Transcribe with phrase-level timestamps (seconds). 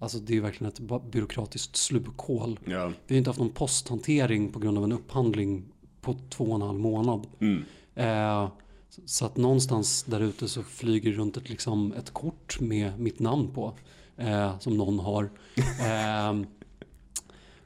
[0.00, 2.58] Alltså det är verkligen ett byråkratiskt slukhål.
[2.64, 2.92] Ja.
[3.06, 5.64] Vi har inte haft någon posthantering på grund av en upphandling
[6.00, 7.26] på två och en halv månad.
[7.40, 7.64] Mm.
[7.94, 8.50] Eh,
[9.04, 13.48] så att någonstans där ute så flyger runt ett, liksom, ett kort med mitt namn
[13.54, 13.74] på.
[14.16, 15.30] Eh, som någon har.
[15.80, 16.40] Eh,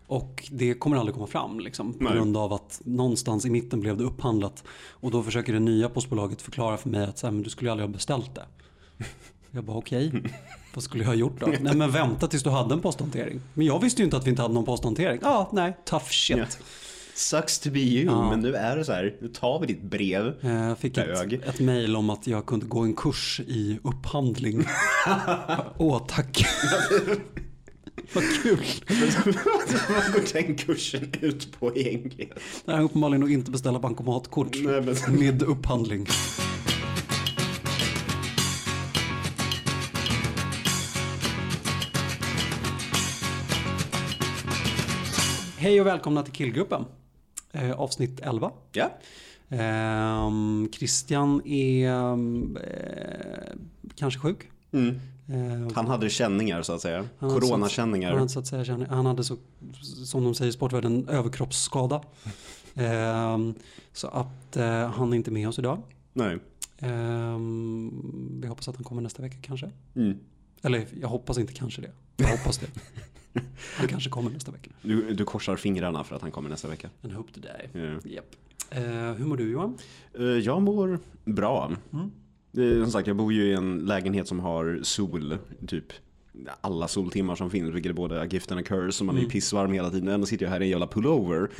[0.06, 2.12] och det kommer aldrig komma fram liksom, på Nej.
[2.12, 4.64] grund av att någonstans i mitten blev det upphandlat.
[4.88, 7.70] Och då försöker det nya postbolaget förklara för mig att så här, men du skulle
[7.70, 8.46] aldrig ha beställt det.
[9.54, 10.12] Jag bara okej,
[10.74, 11.46] vad skulle jag ha gjort då?
[11.60, 13.40] Nej men vänta tills du hade en posthantering.
[13.54, 15.18] Men jag visste ju inte att vi inte hade någon posthantering.
[15.22, 16.36] Ja, ah, nej, tough shit.
[16.36, 16.44] Ja.
[17.14, 18.30] Sucks to be you, Ja.
[18.30, 19.16] men nu är det så här.
[19.20, 20.34] Nu tar vi ditt brev.
[20.40, 24.64] Eh, Jag fick ett, ett mejl om att jag kunde gå en kurs i upphandling.
[25.78, 26.44] Åh, tack.
[28.14, 28.58] Vad kul.
[29.88, 32.32] Vad går den kursen ut på egentligen?
[32.64, 36.06] Nej, uppenbarligen att inte beställa bankomatkort Nej, men- med upphandling.
[45.64, 46.84] Hej och välkomna till Killgruppen.
[47.52, 48.52] Eh, avsnitt 11.
[48.72, 48.90] Ja.
[49.48, 53.54] Ehm, Christian är ehm, eh,
[53.94, 54.50] kanske sjuk.
[54.72, 55.00] Mm.
[55.28, 57.08] Eh, Han hade känningar så att säga.
[57.20, 58.10] Coronakänningar.
[58.10, 59.36] Han, hade så att säga, han hade så,
[60.06, 62.02] som de säger i sportvärlden, överkroppsskada.
[62.74, 63.54] Ehm,
[63.92, 65.82] så att eh, han är inte med oss idag.
[66.12, 66.38] Nej.
[66.78, 69.70] Ehm, vi hoppas att han kommer nästa vecka kanske.
[69.96, 70.18] Mm.
[70.62, 71.90] Eller jag hoppas inte kanske det.
[72.16, 72.66] Jag hoppas det.
[73.78, 74.70] Han kanske kommer nästa vecka.
[74.82, 76.90] Du, du korsar fingrarna för att han kommer nästa vecka.
[77.02, 77.80] And hope to die.
[77.80, 78.10] Ja.
[78.10, 78.26] Japp.
[78.70, 78.82] Eh,
[79.14, 79.78] hur mår du Johan?
[80.18, 81.72] Eh, Jag mår bra.
[81.92, 82.10] Mm.
[82.78, 85.84] Eh, Som sagt, jag bor ju i en lägenhet som har sol, typ
[86.60, 89.18] alla soltimmar som finns, vilket är både a gift and a curse, så man är
[89.18, 89.28] Mm.
[89.28, 90.08] ju pissvarm hela tiden.
[90.08, 91.50] Ändå sitter jag här i en jävla pullover.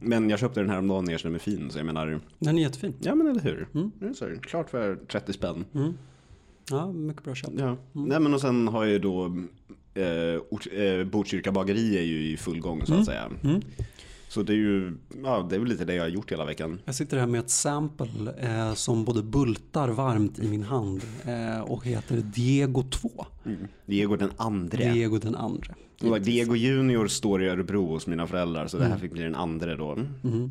[0.00, 2.20] Men jag köpte den här om dagen när jag känner mig fin, så jag menar,
[2.38, 2.94] Den är jättefin.
[3.00, 3.68] ja men eller hur.
[3.74, 3.90] Mm.
[3.98, 5.64] Det är så klart för 30 spänn.
[5.74, 5.92] Mm.
[6.70, 7.50] Ja, mycket bra köp.
[7.56, 7.76] Ja.
[7.92, 9.36] Nej men och sen har jag ju då,
[9.98, 13.30] eh, eh, Botkyrka bageri är ju i full gång så att säga.
[13.44, 13.60] Mm.
[14.28, 16.80] Så det är ju, ja det är väl lite det jag har gjort hela veckan.
[16.84, 21.60] Jag sitter här med ett sample eh, som både bultar varmt i min hand eh,
[21.60, 23.26] och heter Diego 2.
[23.86, 24.92] Diego den andre.
[24.92, 25.74] Diego den andra.
[26.02, 29.34] Och Diego Junior står i Örebro hos mina föräldrar så det här fick bli den
[29.34, 29.92] andra då.
[30.24, 30.50] Mm.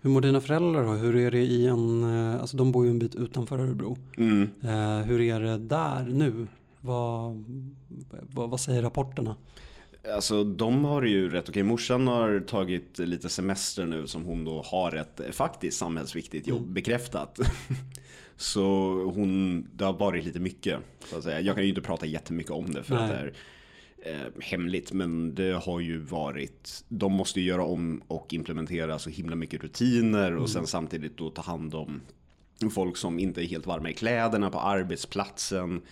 [0.00, 0.92] Hur mår dina föräldrar då?
[0.92, 3.98] Hur är det i en, eh, alltså de bor ju en bit utanför Örebro.
[4.16, 4.48] Mm.
[4.62, 6.46] Eh, hur är det där nu?
[6.86, 7.44] Vad,
[8.10, 9.36] vad, vad säger rapporterna?
[10.14, 11.62] Alltså de har ju rätt okej.
[11.62, 17.38] Morsan har tagit lite semester nu som hon då har ett faktiskt samhällsviktigt jobb bekräftat.
[18.36, 18.62] Så
[19.14, 20.78] hon, det har varit lite mycket.
[21.04, 21.40] Så att säga.
[21.40, 23.32] Jag kan ju inte prata jättemycket om det för att Nej.
[24.02, 24.92] det är eh, hemligt.
[24.92, 29.62] Men det har ju varit, de måste ju göra om och implementera så himla mycket
[29.62, 32.00] rutiner och sen samtidigt då ta hand om
[32.74, 35.82] folk som inte är helt varma i kläderna på arbetsplatsen.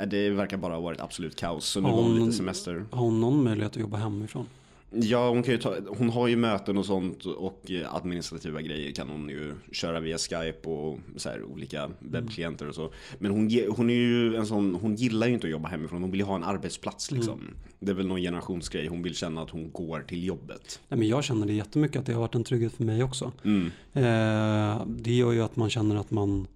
[0.00, 1.64] Eh, Det verkar bara ha varit absolut kaos.
[1.64, 2.84] Så nu Har hon lite semester.
[2.90, 4.46] Har hon någon möjlighet att jobba hemifrån?
[4.92, 8.92] Ja, hon, kan ju ta, hon har ju möten och sånt och eh, administrativa grejer
[8.92, 12.92] kan hon ju köra via Skype och så här, olika webbklienter och så.
[13.18, 16.10] Men hon, hon är ju en sån, hon gillar ju inte att jobba hemifrån, hon
[16.10, 17.40] vill ju ha en arbetsplats liksom.
[17.78, 20.80] Det är väl någon generationsgrej, hon vill känna att hon går till jobbet.
[20.88, 23.32] Nej, men jag känner det jättemycket att det har varit en trygghet för mig också.
[23.44, 23.66] Mm.
[23.92, 26.46] Eh, det gör ju att man känner att man,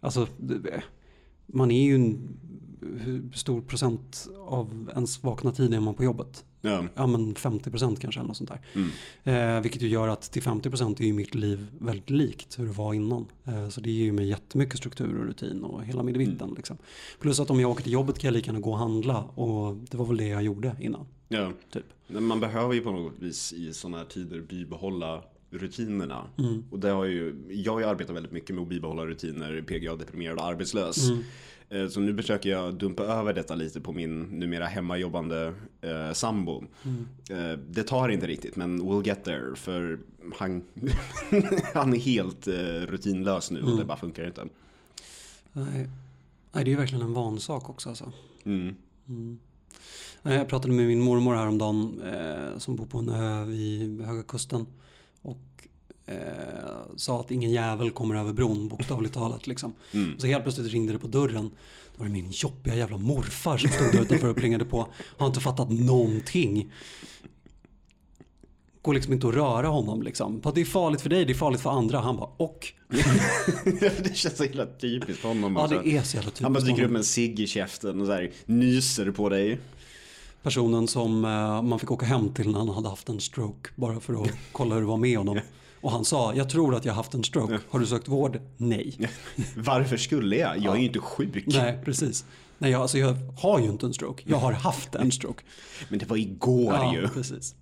[0.00, 0.26] alltså
[1.52, 2.38] man är ju en,
[3.34, 6.44] stor procent av ens vakna tid är man på jobbet?
[6.60, 6.84] Ja.
[6.94, 8.60] Ja men 50 procent kanske eller något sånt där.
[8.74, 9.56] Mm.
[9.56, 12.66] Eh, vilket ju gör att till 50 procent är ju mitt liv väldigt likt hur
[12.66, 13.26] det var innan.
[13.44, 16.54] Eh, så det ger ju mig jättemycket struktur och rutin och hela midvitten.
[16.56, 16.76] Liksom.
[17.20, 19.76] Plus att om jag åker till jobbet kan jag lika gärna gå och handla och
[19.76, 21.06] det var väl det jag gjorde innan.
[21.28, 21.52] ja.
[21.72, 21.84] Typ.
[22.06, 26.24] Men man behöver ju på något vis i sådana här tider bibehålla rutinerna.
[26.70, 29.96] Och det har ju, jag har ju arbetat väldigt mycket med att bibehålla rutiner, PGA,
[29.96, 31.10] deprimerad och arbetslös.
[31.70, 36.64] Eh, Så nu försöker jag dumpa över detta lite på min numera hemmajobbande eh, sambo.
[37.30, 39.98] Eh, det tar inte riktigt men we'll get there för
[40.38, 40.62] han,
[41.74, 42.54] han är helt eh,
[42.86, 44.44] rutinlös nu och det bara funkar inte.
[45.52, 45.88] Nej.
[46.52, 48.12] Nej, det är ju verkligen en vansak också alltså.
[48.44, 48.74] Mm.
[50.22, 54.22] Nej, Jag pratade med min mormor häromdagen eh, som bor på en ö vid Höga
[54.22, 54.66] Kusten.
[56.08, 56.16] Eh,
[56.96, 59.46] sa att ingen jävel kommer över bron, bokstavligt talat.
[59.46, 59.72] Liksom.
[60.18, 61.50] Så helt plötsligt ringde det på dörren.
[61.92, 64.86] Då var det min jobbiga jävla morfar som stod där utanför och plingade på.
[65.16, 66.72] Har inte fattat någonting.
[68.82, 70.40] Går liksom inte att röra honom liksom.
[70.54, 71.98] Det är farligt för dig, det är farligt för andra.
[72.00, 72.72] Han bara, och?
[73.80, 76.64] det känns så himla typiskt för honom Ja, det är så jävla typiskt Han bara
[76.64, 79.58] dyker upp med en cigg i käften och så här, nyser på dig.
[80.42, 83.70] personen som eh, man fick åka hem till när han hade haft en stroke.
[83.76, 85.40] Bara för att kolla hur det var med honom.
[85.88, 87.58] Och han sa, jag tror att jag har haft en stroke.
[87.70, 88.40] Har du sökt vård?
[88.56, 89.10] Nej.
[89.56, 90.58] Varför skulle jag?
[90.58, 91.46] Jag är ju inte sjuk.
[91.46, 92.24] Nej, precis.
[92.58, 94.22] Nej, jag, alltså jag har ju inte en stroke.
[94.26, 95.44] Jag har haft en stroke.
[95.88, 97.08] Men det var igår ja, ju.
[97.08, 97.54] precis.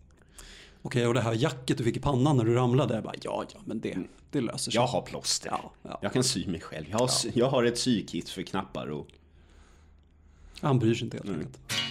[0.82, 2.94] Okej, och det här jacket du fick i pannan när du ramlade.
[2.94, 3.98] Jag bara, ja, ja, men det,
[4.30, 4.80] det löser sig.
[4.80, 5.48] Jag har plåster.
[5.50, 5.98] Ja, ja.
[6.02, 6.86] Jag kan sy mig själv.
[6.90, 9.06] Jag har, jag har ett sykit för knappar och...
[10.60, 11.58] Han bryr sig inte helt enkelt.
[11.68, 11.85] Eh,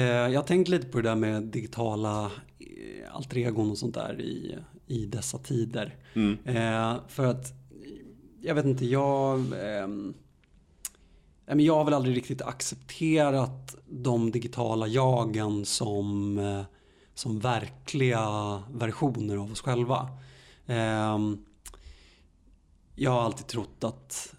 [0.00, 2.24] jag har tänkt lite på det där med digitala
[2.58, 5.96] eh, alter egon och sånt där i, i dessa tider.
[6.44, 7.52] Eh, för att,
[8.40, 9.40] jag vet inte, jag...
[9.62, 10.14] ehm,
[11.46, 16.62] men jag har väl aldrig riktigt accepterat de digitala jagen som, eh,
[17.14, 20.08] som verkliga versioner av oss själva.
[20.66, 21.44] Ehm,
[22.94, 24.34] jag har alltid trott att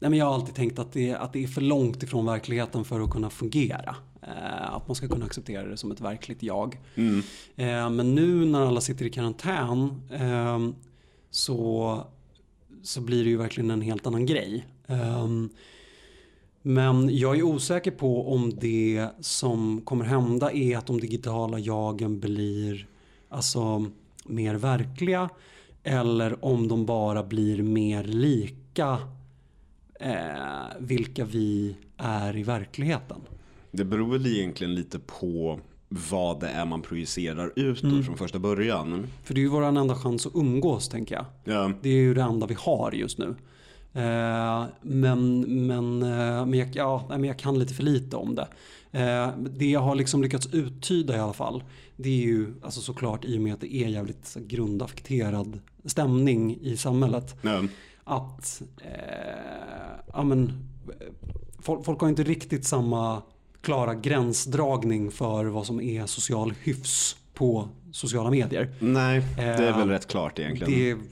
[0.00, 2.84] Nej, men jag har alltid tänkt att det, att det är för långt ifrån verkligheten
[2.84, 3.96] för att kunna fungera.
[4.28, 6.78] Eh, att man ska kunna acceptera det som ett verkligt jag.
[7.56, 10.68] Eh, men nu när alla sitter i karantän eh,
[11.30, 12.00] så,
[12.82, 14.66] så blir det ju verkligen en helt annan grej.
[14.86, 15.26] Eh,
[16.62, 22.20] men jag är osäker på om det som kommer hända är att de digitala jagen
[22.20, 22.86] blir
[23.28, 23.90] alltså,
[24.24, 25.28] mer verkliga
[25.82, 28.98] eller om de bara blir mer lika
[30.00, 33.20] eh, vilka vi är i verkligheten.
[33.70, 39.06] Det beror väl egentligen lite på vad det är man projicerar utåt från första början.
[39.24, 41.24] För det är ju vår enda chans att umgås tänker jag.
[41.44, 41.72] Ja.
[41.82, 43.34] Det är ju det enda vi har just nu.
[43.92, 48.48] Eh, men, men, eh, men, jag, ja, men jag kan lite för lite om det.
[48.90, 51.62] Eh, det jag har liksom lyckats uttyda i alla fall.
[51.96, 56.76] Det är ju alltså såklart i och med att det är jävligt grundaffekterad stämning i
[56.76, 57.36] samhället.
[57.42, 57.62] Ja.
[58.04, 58.62] Att
[60.12, 60.52] ja, men,
[61.58, 63.22] folk, folk har inte riktigt samma
[63.60, 68.74] klara gränsdragning för vad som är social hyfs på sociala medier.
[68.78, 70.72] Nej, det är Eh, väl rätt klart egentligen.
[70.72, 71.04] Det,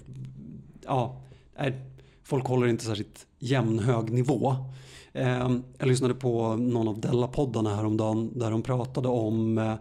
[0.84, 1.22] ja,
[2.24, 4.56] folk håller inte särskilt jämnhög nivå.
[5.12, 9.74] Eh, jag lyssnade på någon av Della-poddarna häromdagen där de pratade om eh,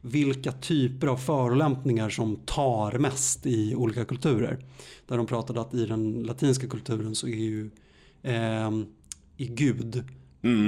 [0.00, 4.58] vilka typer av förolämpningar som tar mest i olika kulturer.
[5.06, 7.70] Där de pratade att i den latinska kulturen så är ju
[8.22, 8.70] eh,
[9.36, 10.04] i Gud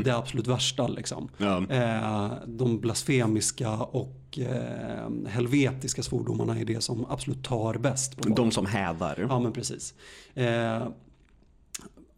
[0.04, 0.88] det absolut värsta.
[0.88, 1.28] Liksom.
[1.38, 1.64] Ja.
[1.70, 8.16] Eh, de blasfemiska och eh, helvetiska svordomarna är det som absolut tar bäst.
[8.16, 8.36] På folk.
[8.36, 9.26] De som hädar.
[9.28, 9.94] Ja men precis.
[10.34, 10.88] Eh,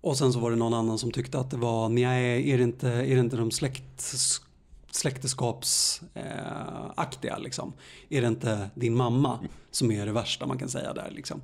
[0.00, 2.64] och sen så var det någon annan som tyckte att det var, nej är det
[2.64, 4.14] inte, är det inte de släkt,
[4.90, 7.72] släkteskapsaktiga liksom?
[8.08, 9.38] Är det inte din mamma
[9.70, 11.40] som är det värsta man kan säga där liksom?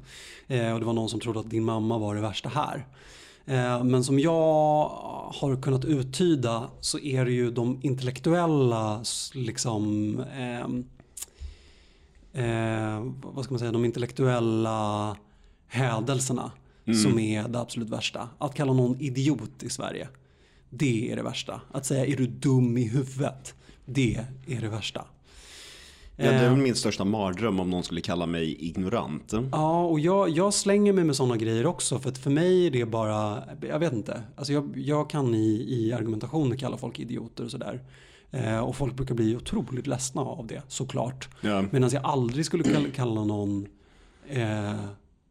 [0.46, 2.87] Och det var någon som trodde att din mamma var det värsta här.
[3.49, 4.89] Eh, Men som jag
[5.35, 9.03] har kunnat uttyda så är det ju de intellektuella
[9.35, 9.85] liksom
[10.21, 10.85] ehm,
[12.33, 15.17] eh, vad ska man säga, de intellektuella
[15.67, 16.53] hädelserna
[17.03, 18.29] som är det absolut värsta.
[18.39, 20.09] Att kalla någon idiot i Sverige,
[20.71, 21.61] det är det värsta.
[21.73, 23.55] Att säga är du dum i huvudet,
[23.85, 25.05] det är det värsta.
[26.20, 29.32] Ja, det är väl min största mardröm om någon skulle kalla mig ignorant.
[29.53, 31.99] Ja, och jag, jag slänger mig med sådana grejer också.
[31.99, 34.23] För att för mig är det bara, jag vet inte.
[34.37, 37.81] Alltså jag, jag kan i, i argumentationer kalla folk idioter och sådär.
[38.31, 41.29] Eh, och folk brukar bli otroligt ledsna av det, såklart.
[41.41, 41.65] Ja.
[41.70, 43.67] Medan jag aldrig skulle kalla, kalla någon
[44.29, 44.73] eh,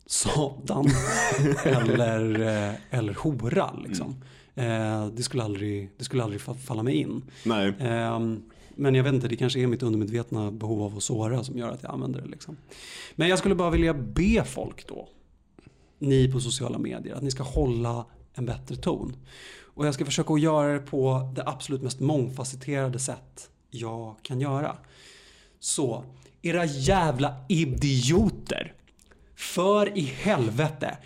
[0.06, 0.86] satan
[1.66, 2.40] eller,
[2.70, 3.70] eh, eller hora.
[3.88, 4.16] Liksom.
[4.56, 7.22] Eh, det, skulle aldrig, det skulle aldrig fa- falla mig in.
[7.46, 7.74] Nej.
[8.78, 11.70] Men jag vet inte, det kanske är mitt undermedvetna behov av att såra som gör
[11.70, 12.28] att jag använder det.
[12.28, 12.58] Liksom.
[13.16, 15.10] Men jag skulle bara vilja be folk då,
[16.00, 19.16] ni på sociala medier, att ni ska hålla en bättre ton.
[19.60, 24.42] Och jag ska försöka att göra det på det absolut mest mångfacetterade sätt jag kan
[24.42, 24.78] göra.
[25.60, 26.04] Så,
[26.42, 28.74] era jävla idioter.
[29.36, 30.98] För i helvete.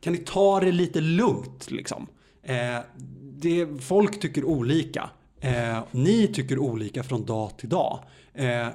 [0.00, 2.06] Kan ni ta det lite lugnt liksom?
[2.42, 2.78] Eh,
[3.22, 5.10] det, folk tycker olika.
[5.44, 8.04] Eh, ni tycker olika från dag till dag.
[8.34, 8.68] Eh,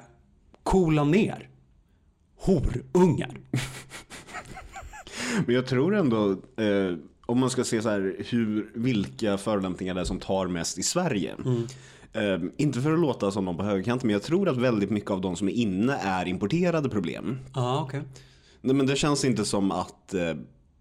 [0.62, 1.48] coola ner.
[2.36, 3.40] Horungar.
[5.46, 6.96] Men jag tror ändå, eh,
[7.26, 10.82] om man ska se så här, hur, vilka förolämpningar det är som tar mest i
[10.82, 11.34] Sverige.
[12.12, 15.10] Eh, inte för att låta som någon på högerkanten, men jag tror att väldigt mycket
[15.10, 17.38] av de som är inne är importerade problem.
[17.52, 18.02] Ah, okej.
[18.60, 20.34] Nej, men det känns inte som att eh,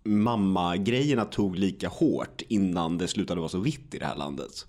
[0.04, 4.66] mamma-grejerna tog lika hårt innan det slutade vara så vitt i det här landet.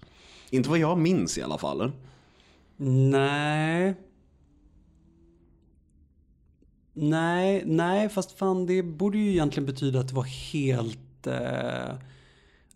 [0.50, 1.92] Inte vad jag minns i alla fall.
[2.76, 3.94] Nej.
[6.92, 11.26] Nej, nej, fast fan det borde ju egentligen betyda att det var helt...
[11.26, 11.94] Eh,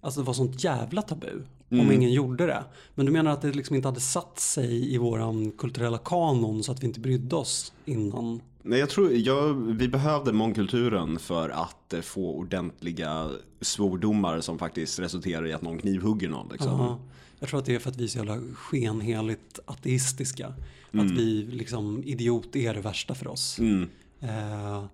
[0.05, 2.65] Alltså det var sånt jävla tabu om ingen gjorde det.
[2.95, 6.73] Men du menar att det liksom inte hade satt sig i våran kulturella kanon så
[6.73, 8.41] att vi inte brydde oss innan?
[8.63, 14.99] Nej, jag tror, jag, vi behövde mångkulturen för att eh, få ordentliga svordomar som faktiskt
[14.99, 16.49] resulterar i att någon knivhugger någon.
[16.53, 16.81] Liksom.
[16.81, 16.99] Ja,
[17.39, 20.55] jag tror att det är för att vi är så jävla skenheligt ateistiska.
[20.93, 23.59] Att vi liksom, idiot är det värsta för oss.
[23.59, 23.89] Mm.
[24.21, 24.85] Eh,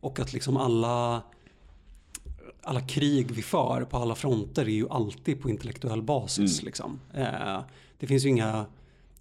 [0.00, 1.22] och att liksom alla,
[2.62, 6.62] alla krig vi för på alla fronter är ju alltid på intellektuell basis.
[6.62, 7.00] Liksom.
[7.14, 7.60] Eh,
[7.98, 8.66] det finns ju inga,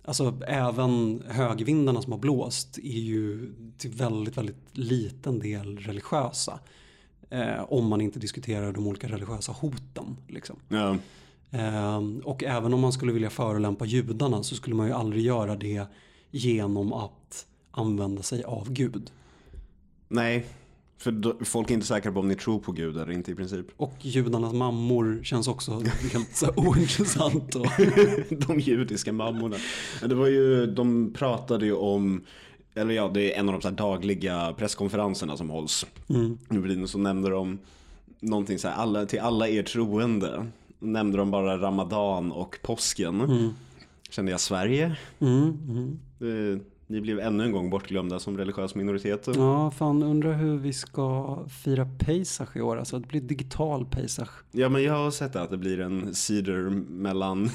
[0.03, 6.59] alltså även högvindarna som har blåst är ju till väldigt, väldigt liten del religiösa.
[7.29, 10.17] Eh, om man inte diskuterar de olika religiösa hoten.
[10.27, 10.55] Liksom.
[10.69, 10.97] Ja.
[11.51, 15.55] Ehm, och även om man skulle vilja förolämpa judarna så skulle man ju aldrig göra
[15.55, 15.85] det
[16.31, 19.11] genom att använda sig av Gud.
[20.07, 20.45] Nej,
[20.97, 23.65] för folk är inte säkra på om ni tror på Gud eller inte i princip.
[23.77, 27.55] Och judarnas mammor känns också helt så ointressant.
[27.55, 27.67] Och,
[28.47, 29.55] de judiska mammorna.
[30.05, 32.23] Det var ju, de pratade ju om,
[32.75, 35.85] eller ja, det är en av de dagliga presskonferenserna som hålls.
[36.09, 37.59] mm, Nu så nämnde de
[38.19, 40.47] någonting så här, alla, till alla er troende.
[40.79, 43.21] Nämnde de bara Ramadan och påsken.
[43.21, 43.49] mm,
[44.09, 44.95] Kände jag Sverige?
[45.19, 45.99] mm, mm.
[46.55, 49.27] Eh, Ni blev ännu en gång bortglömda som religiös minoritet.
[49.35, 52.77] Ja, fan undrar hur vi ska fira Pesach i år.
[52.77, 54.29] Alltså det blir digital Pesach.
[54.51, 57.49] Ja men jag har sett att det blir en cider mellan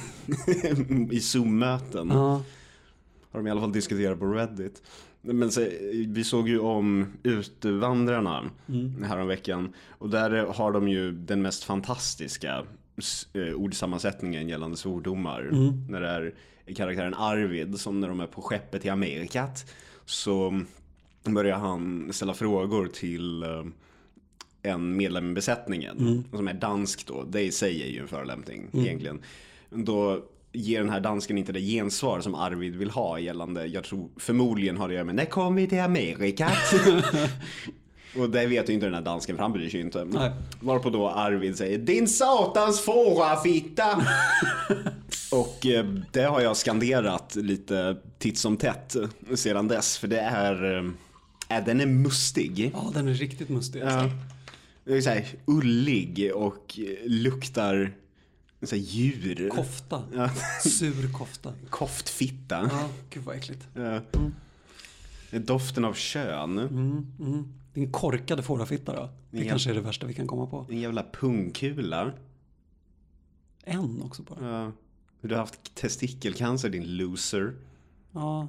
[1.11, 2.09] i Zoom-möten.
[2.12, 2.43] Ja,
[3.31, 4.83] Har de i alla fall diskuterat på Reddit.
[5.21, 5.61] Men så,
[6.09, 9.73] vi såg ju om Utvandrarna mm, häromveckan.
[9.91, 12.62] Och där har de ju den mest fantastiska
[13.57, 15.43] ordsammansättningen gällande svordomar.
[15.43, 15.87] Mm.
[15.89, 16.35] När det är
[16.75, 19.75] karaktären Arvid som när de är på skeppet till Amerikat.
[20.05, 20.63] Så
[21.25, 23.65] börjar han ställa frågor till eh,
[24.63, 25.99] en medlem i besättningen.
[25.99, 26.25] Mm.
[26.33, 27.25] Som är dansk då.
[27.25, 29.21] Det i sig är ju en förolämpning egentligen.
[29.71, 34.09] Då ger den här dansken inte det gensvar som Arvid vill ha gällande, jag tror
[34.17, 36.75] förmodligen har det att göra med när kommer vi till Amerikat?
[38.16, 40.04] Och det vet ju inte den här dansken för han bryr sig ju inte.
[40.04, 40.31] Nej.
[40.61, 44.07] Varpå då Arvid säger Din satans fårafitta!
[45.33, 48.97] Och eh, det har jag skanderat lite titt som tätt
[49.35, 49.99] sedan dess.
[49.99, 50.76] För det är,
[51.49, 52.71] eh, den är mustig.
[52.75, 53.83] ja den är riktigt mustig.
[53.83, 53.99] Alltså.
[53.99, 54.11] Ja.
[54.85, 57.92] Det är så här ullig och eh, luktar
[58.62, 59.49] så här djur.
[59.49, 60.02] Kofta.
[60.14, 60.31] Ja.
[60.71, 61.52] Sur kofta.
[61.71, 62.69] Koftfitta.
[62.73, 63.69] Ja, gud vad äckligt.
[63.75, 64.00] Ja.
[65.31, 66.59] Är Doften av kön.
[66.59, 67.62] Mm, mm.
[67.75, 69.11] Din korkade fårafitta då?
[69.31, 70.67] Det kanske är det värsta vi kan komma på.
[70.71, 72.12] En jävla pungkula.
[73.64, 74.49] En också bara.
[74.49, 74.73] Ja.
[75.21, 77.55] Du har haft testikelcancer din loser.
[78.12, 78.49] Ja,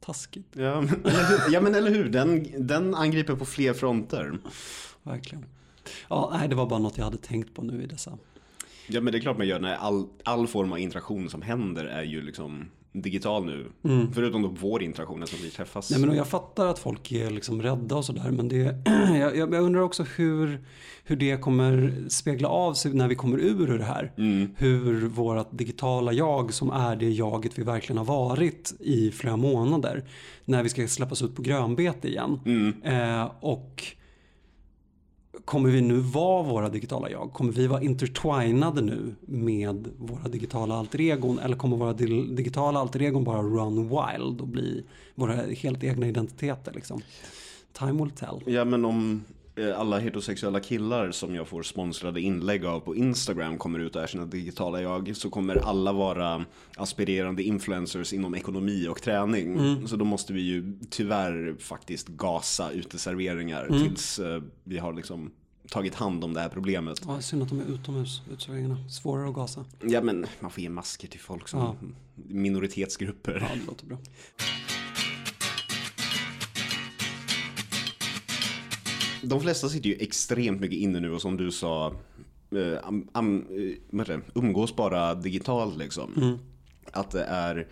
[0.00, 0.46] taskigt.
[0.52, 1.52] Ja men hur?
[1.52, 2.08] Ja, men eller hur?
[2.08, 4.38] Den, den angriper på fler fronter.
[5.02, 5.44] Verkligen.
[6.08, 8.18] Ja, nej, det var bara något jag hade tänkt på nu i dessa.
[8.88, 11.84] Ja men det är klart man gör när all, all form av interaktion som händer
[11.84, 13.66] är ju liksom digital nu.
[14.14, 15.90] Förutom då vår interaktion som vi träffas.
[15.90, 18.30] Nej, men jag fattar att folk är liksom rädda och sådär.
[18.30, 18.74] Men det,
[19.18, 20.60] jag, jag undrar också hur,
[21.04, 24.12] hur det kommer spegla av sig när vi kommer ur det här.
[24.56, 30.04] Hur vårt digitala jag som är det jaget vi verkligen har varit i flera månader.
[30.44, 32.40] När vi ska släppas ut på grönbete igen.
[32.84, 33.82] Eh, och
[35.44, 37.32] Kommer vi nu vara våra digitala jag?
[37.32, 41.38] Kommer vi vara intertwinade nu med våra digitala alter egon?
[41.38, 46.72] Eller kommer våra digitala alter egon bara run wild och bli våra helt egna identiteter?
[46.72, 47.00] Liksom?
[47.72, 48.42] Time will tell.
[48.46, 49.24] Ja men om
[49.76, 54.06] alla heterosexuella killar som jag får sponsrade inlägg av på Instagram kommer ut och är
[54.06, 56.44] sina digitala jag så kommer alla vara
[56.76, 59.58] aspirerande influencers inom ekonomi och träning.
[59.88, 65.30] Så då måste vi ju tyvärr faktiskt gasa uteserveringar tills eh, vi har liksom
[65.70, 67.00] tagit hand om det här problemet.
[67.06, 68.88] Ja, synd att de är utomhus, uteserveringarna.
[68.88, 69.64] Svårare att gasa.
[69.82, 71.74] Ja men man får ge masker till folk som Ja.
[72.28, 73.46] minoritetsgrupper.
[73.50, 73.98] Ja, det låter bra.
[79.22, 81.92] De flesta sitter ju extremt mycket inne nu och som du sa,
[82.50, 84.20] heter det?
[84.34, 86.38] umgås bara digitalt liksom.
[86.92, 87.68] Att det är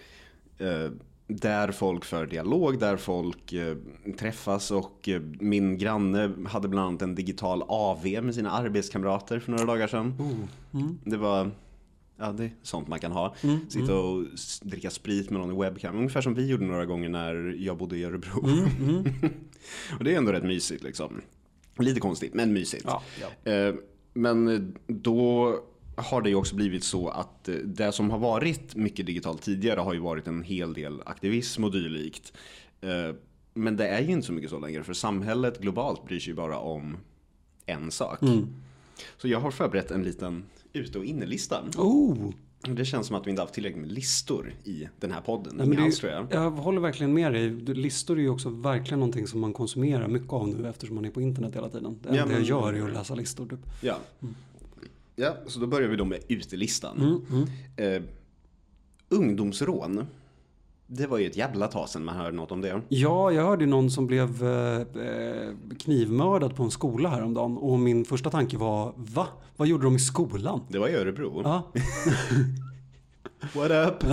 [0.59, 0.91] eh,
[1.27, 3.77] där folk för dialog, där folk eh,
[4.19, 9.51] träffas och eh, min granne hade bland annat en digital AV med sina arbetskamrater för
[9.53, 10.15] några dagar sedan.
[10.19, 10.99] Oh, mm.
[11.05, 11.51] Det var
[12.19, 13.35] Ja, det är sånt man kan ha.
[13.69, 14.25] Sitta och
[14.63, 15.97] dricka sprit med någon i webcam.
[15.97, 18.41] Ungefär som vi gjorde några gånger när jag bodde i Örebro.
[19.99, 21.21] och det är ändå rätt mysigt liksom.
[21.79, 22.85] Lite konstigt, men mysigt.
[22.87, 23.03] Ja,
[23.45, 23.53] ja.
[23.53, 23.75] Eh,
[24.13, 25.55] Men då
[25.97, 29.81] har det ju också blivit så att eh, det som har varit mycket digitalt tidigare
[29.81, 32.33] har ju varit en hel del aktivism och dylikt.
[32.81, 33.15] Eh,
[33.55, 36.35] Men det är ju inte så mycket så längre för samhället globalt bryr sig ju
[36.35, 36.97] bara om
[37.67, 38.19] en sak.
[39.19, 41.63] Så jag har förberett en liten ute och innelista.
[41.77, 42.31] Oh!
[42.75, 45.55] Det känns som att vi inte haft tillräckligt med listor i den här podden.
[45.57, 46.27] Nej, men alls, tror jag.
[46.31, 47.51] jag håller verkligen med dig.
[47.75, 51.11] Listor är ju också verkligen någonting som man konsumerar mycket av nu eftersom man är
[51.11, 51.99] på internet hela tiden.
[52.03, 53.59] Det enda Ja, men- jag gör är att läsa listor typ.
[53.81, 53.99] Ja.
[55.17, 57.23] ja, så då börjar vi då med utelistan.
[57.31, 57.47] Mm,
[57.77, 58.03] Eh,
[59.09, 60.07] ungdomsrån.
[60.89, 62.81] Det var ju ett jävla tag sedan man hörde något om det.
[62.89, 67.79] Ja, jag hörde ju någon som blev eh, eh, knivmördad på en skola häromdagen och
[67.79, 69.27] min första tanke var va?
[69.57, 70.61] Vad gjorde de i skolan?
[70.69, 71.41] Det var i Örebro.
[71.45, 71.73] Ja,
[73.55, 74.05] What up?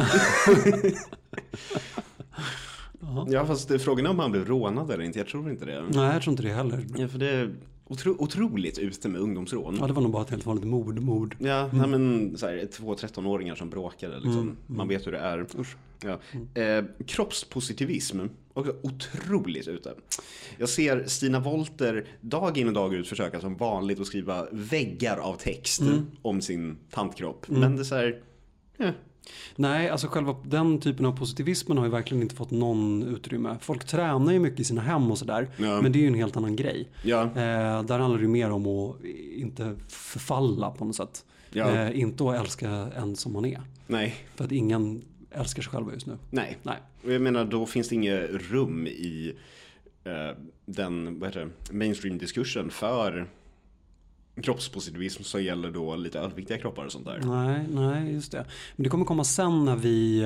[3.28, 5.20] ja, fast frågan är om han blev rånad eller inte.
[5.20, 5.84] Jag tror inte det.
[5.90, 6.86] nej jag tror inte det heller.
[6.98, 7.50] Ja, för det
[7.88, 9.78] otro, otroligt ute med ungdomsrån.
[9.80, 11.00] Ja, det var nog bara ett helt vanligt mord.
[11.00, 11.36] mord.
[11.40, 14.58] Ja, nej, men så här, två 13-åringar som bråkade liksom.
[14.68, 15.46] Man vet hur det är.
[15.60, 15.76] Usch.
[16.04, 16.20] Ja.
[16.62, 18.20] Eh, kroppspositivism,
[18.54, 19.94] också otroligt ute.
[20.58, 25.18] Jag ser Stina Wolter dag in och dag ut försöka som vanligt att skriva väggar
[25.18, 25.82] av text
[26.22, 27.46] om sin tantkropp.
[27.50, 28.22] Men det är så här,
[28.78, 28.90] eh,
[29.56, 33.58] Nej, alltså själva den typen av positivismen har ju verkligen inte fått någon utrymme.
[33.62, 35.50] Folk tränar ju mycket i sina hem och sådär.
[35.58, 35.82] Ja.
[35.82, 36.90] Men det är ju en helt annan grej.
[37.04, 39.04] ja, Eh, där handlar det ju mer om att
[39.36, 41.26] inte förfalla på något sätt.
[41.52, 41.72] Ja.
[41.72, 43.62] Eh, inte att älska en som man är.
[43.88, 45.02] nej, För att ingen
[45.32, 46.18] älskar sig själva just nu.
[46.30, 46.58] nej.
[46.64, 46.78] Nej.
[47.04, 49.34] Och jag menar, då finns det inget rum i
[50.04, 51.24] eh, den
[51.72, 53.28] mainstream-diskursen för
[54.42, 57.22] kroppspositivism som gäller då lite överviktiga kroppar och sånt där.
[57.24, 58.46] Nej, nej, just det.
[58.76, 60.22] Men det kommer komma sen när vi...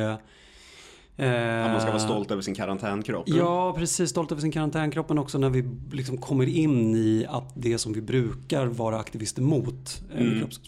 [1.20, 3.24] Eh, Att man ska vara stolt över sin karantänkropp.
[3.30, 4.10] Ja, precis.
[4.10, 7.94] Stolt över sin karantänkropp men också när vi liksom kommer in i att det som
[7.94, 10.40] vi brukar vara aktivister mot, Mm.
[10.40, 10.60] kropps,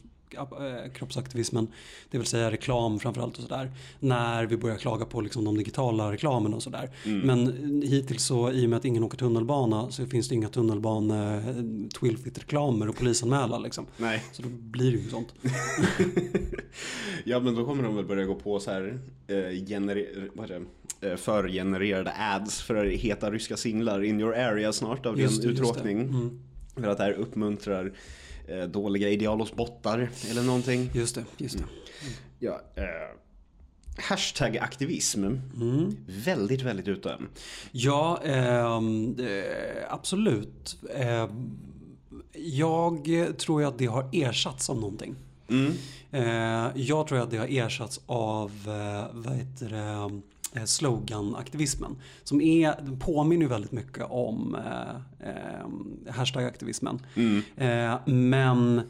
[0.93, 1.67] kroppsaktivismen,
[2.11, 3.71] det vill säga reklam framförallt och sådär.
[3.99, 6.89] När vi börjar klaga på liksom de digitala reklamen och sådär.
[7.05, 7.19] Mm.
[7.27, 11.43] Men hittills så i och med att ingen åker tunnelbana så finns det inga tunnelbane
[11.99, 13.85] Twilfit-reklamer och polisanmäla liksom.
[13.97, 14.23] Nej.
[14.31, 15.33] Så då blir det ju sånt.
[17.23, 19.35] Ja men då kommer de väl börja gå på så här eh,
[19.67, 20.59] gener- vad är
[20.99, 21.09] det?
[21.09, 25.47] Eh, förgenererade ads för heta ryska singlar in your area snart av ren Just det.
[25.47, 26.01] uttråkning.
[26.01, 26.39] Mm.
[26.75, 27.91] För att det här uppmuntrar eh,
[28.67, 30.89] dåliga ideal hos bottar eller någonting.
[30.93, 31.63] Just det, just det.
[32.39, 32.83] Ja, eh,
[33.97, 35.23] hashtag aktivism.
[35.23, 35.97] Mm.
[36.07, 37.17] Väldigt, väldigt ute.
[37.71, 38.81] Ja, eh,
[39.89, 40.77] absolut.
[40.95, 41.57] Ehm,
[42.33, 45.15] jag tror ju att det har ersatts av någonting.
[45.49, 45.73] Mm.
[46.11, 50.09] Eh, jag tror att det har ersatts av eh, vad heter det, eh,
[50.65, 51.95] sloganaktivismen.
[52.23, 57.01] Som är, påminner väldigt mycket om eh, eh, hashtagaktivismen.
[57.15, 57.41] Mm.
[57.57, 58.81] Eh, men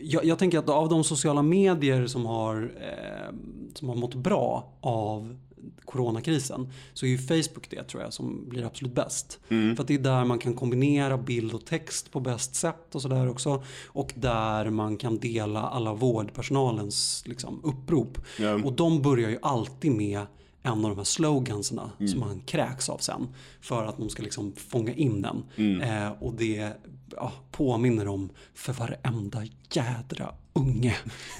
[0.00, 3.34] jag, jag tänker att av de sociala medier som har, eh,
[3.74, 5.36] som har mått bra av
[5.84, 9.40] coronakrisen så är ju Facebook det tror jag som blir absolut bäst.
[9.48, 13.02] För att det är där man kan kombinera bild och text på bäst sätt och
[13.02, 13.64] sådär också.
[13.86, 18.18] Och där man kan dela alla vårdpersonalens liksom, upprop.
[18.38, 18.54] Ja.
[18.54, 20.26] Och de börjar ju alltid med
[20.62, 23.28] en av de här slogansarna som man kräks av sen.
[23.60, 25.44] För att de ska liksom fånga in den.
[25.80, 26.72] Eh, och det
[27.16, 30.96] ja, påminner om för varenda jädra unge.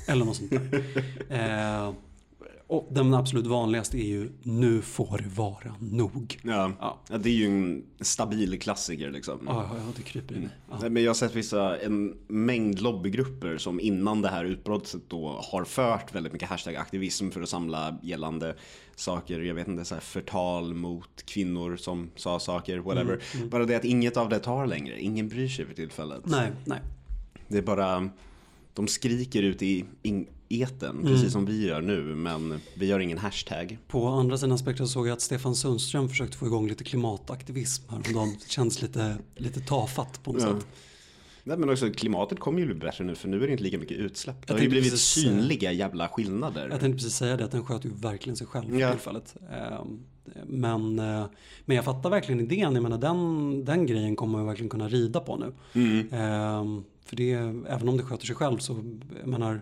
[0.08, 0.85] Eller något sånt där.
[1.88, 1.94] eh,
[2.72, 6.40] och den absolut vanligaste är ju nu får det vara nog.
[6.42, 6.72] Ja.
[6.80, 7.18] Ja.
[7.18, 9.40] det är ju en stabil klassiker liksom.
[9.46, 10.48] Ja, ja, det kryper i mig.
[10.70, 10.88] Ja.
[10.88, 15.64] Men jag har sett vissa, en mängd lobbygrupper som innan det här utbrottet då har
[15.64, 18.54] fört väldigt mycket hashtag-aktivism för att samla gällande
[18.96, 19.40] saker.
[19.40, 23.22] Jag vet inte, så här förtal mot kvinnor som sa saker, whatever.
[23.50, 25.00] Bara det att inget av det tar längre.
[25.00, 26.20] Ingen bryr sig för tillfället.
[26.24, 26.80] Nej, nej.
[27.48, 28.11] Det är bara,
[28.74, 30.26] de skriker ut i in,
[30.60, 33.78] eten, precis som vi gör nu, men vi gör ingen hashtag.
[33.88, 38.36] På andra sidan spektrat såg jag att Stefan Sundström försökte få igång lite klimataktivism häromdagen.
[38.42, 40.54] Det känns lite, lite tafatt på något Ja.
[40.54, 40.66] sätt.
[41.44, 43.78] Nej, men också klimatet kommer ju bli bättre nu för nu är det inte lika
[43.78, 44.36] mycket utsläpp.
[44.46, 46.68] Det Jag har ju blivit precis säga- synliga jävla skillnader.
[46.70, 48.90] Jag tänkte precis säga det, att den sköt ju verkligen sig själv för Ja.
[48.90, 49.34] tillfället.
[49.52, 50.00] Ehm,
[50.46, 51.24] Men, eh,
[51.64, 52.74] men jag fattar verkligen idén.
[52.74, 55.52] Jag menar den, den grejen kommer man verkligen kunna rida på nu.
[55.80, 55.98] Mm.
[56.12, 57.32] Ehm, För det,
[57.68, 58.72] även om det sköter sig själv så,
[59.20, 59.60] jag menar,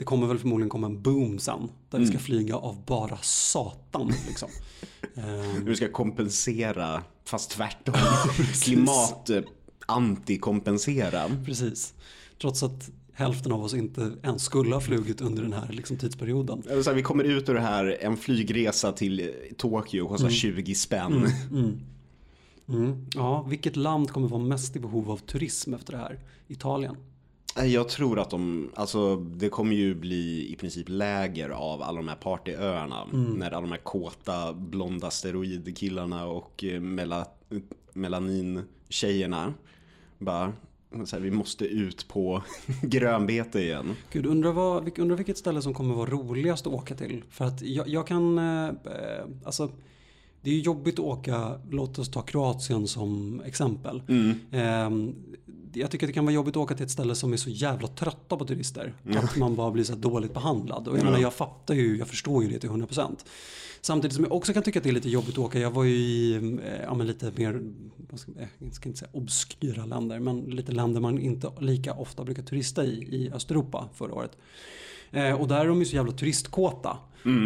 [0.00, 1.68] det kommer väl förmodligen komma en boom sen.
[1.90, 2.22] Där vi ska Mm.
[2.22, 4.12] flyga av bara satan.
[4.28, 4.48] Liksom.
[5.16, 7.94] Ehm, Du ska kompensera, fast tvärtom.
[8.62, 9.42] Klimat eh,
[9.86, 11.22] antikompensera.
[11.44, 11.94] Precis.
[12.40, 16.62] Trots att hälften av oss inte ens skulle ha flugit under den här liksom, tidsperioden.
[16.68, 21.26] Här, vi kommer ut ur det här, en flygresa till eh, Tokyo kostar 20 spänn.
[21.50, 23.06] Mm.
[23.14, 26.18] Ja, vilket land kommer vara mest i behov av turism efter det här?
[26.48, 26.96] Italien?
[27.56, 31.96] Nej, Jag tror att de, alltså det kommer ju bli i princip läger av alla
[31.96, 33.06] de här partyöarna.
[33.12, 37.26] När alla de här kåta, blonda steroidkillarna och eh, mela,
[37.92, 39.54] melanintjejerna
[40.18, 40.52] bara
[41.04, 42.42] så här, vi måste ut på
[42.82, 43.96] grönbete igen.
[44.12, 47.24] Gud, undrar, vad, undrar vilket ställe som kommer vara roligast att åka till.
[47.30, 48.70] För att jag, jag kan, eh,
[49.44, 49.70] alltså
[50.42, 54.02] det är jobbigt att åka, låt oss ta Kroatien som exempel.
[54.08, 54.38] Mm.
[54.50, 55.12] Eh,
[55.72, 57.50] jag tycker att det kan vara jobbigt att åka till ett ställe som är så
[57.50, 58.94] jävla trötta på turister.
[59.16, 60.88] Att man bara blir så dåligt behandlad.
[60.88, 63.16] Och jag menar, jag fattar ju, jag förstår ju det till 100%.
[63.80, 65.58] Samtidigt som jag också kan tycka att det är lite jobbigt att åka.
[65.58, 67.62] Jag var ju i eh, ja, lite mer,
[68.14, 72.42] ska, jag ska inte säga obskyra länder, men lite länder man inte lika ofta brukar
[72.42, 74.36] turista i, i Östeuropa förra året.
[75.10, 76.98] Eh, och där är de ju så jävla turistkåta.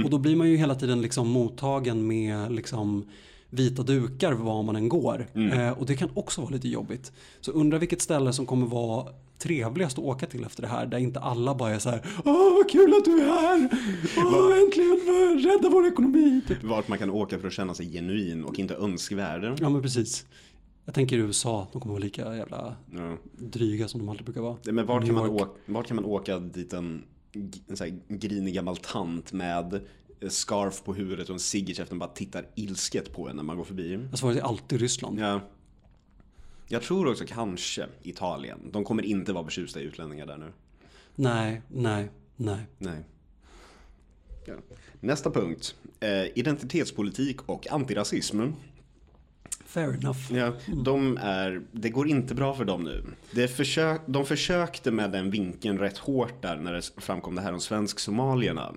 [0.05, 3.05] Och då blir man ju hela tiden liksom mottagen med liksom
[3.51, 5.27] vita dukar var man än går.
[5.35, 7.13] Eh, och det kan också vara lite jobbigt.
[7.41, 9.07] Så undra vilket ställe som kommer vara
[9.39, 10.87] trevligast att åka till efter det här.
[10.87, 12.01] Där inte alla bara är så här.
[12.25, 13.69] Åh vad kul att du är här!
[14.19, 16.41] Åh äntligen rädda vår ekonomi!
[16.49, 16.65] Typ.
[16.65, 19.59] Vart man kan åka för att känna sig genuin och inte önskvärd.
[19.61, 20.27] Ja men precis.
[20.85, 23.17] Jag tänker USA, de kommer vara lika jävla Ja.
[23.39, 24.57] dryga som de alltid brukar vara.
[24.65, 27.03] Men vart kan, man åka, vart kan man åka dit en
[27.75, 29.75] så här grinig gammal tant med
[30.21, 33.43] eh, scarf på huvudet och en cigg i käften bara tittar ilsket på en när
[33.43, 34.09] man går förbi?
[34.13, 35.21] Svarar är alltid Ryssland.
[35.21, 35.41] Ja.
[36.69, 38.59] Jag tror också kanske Italien.
[38.73, 40.53] De kommer inte vara förtjusta i utlänningar där nu.
[41.15, 42.67] Nej, nej, nej.
[42.79, 43.05] Nej.
[44.47, 44.55] Ja.
[45.01, 45.75] Nästa punkt.
[46.01, 48.41] Eh, identitetspolitik och antirasism.
[49.75, 50.33] Fair enough.
[50.33, 50.53] Ja,
[50.85, 53.05] de är, det går inte bra för dem nu.
[53.31, 57.53] Det försök, de försökte med den vinkeln rätt hårt där när det framkom det här
[57.53, 58.75] om svensk-somalierna.